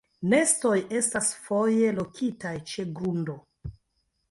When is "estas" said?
0.99-1.29